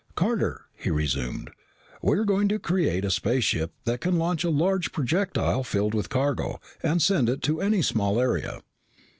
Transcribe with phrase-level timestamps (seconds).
[0.15, 1.51] "Carter," he resumed,
[2.01, 6.09] "we are going to create a spaceship that can launch a large projectile filled with
[6.09, 8.61] cargo and send it to any small area."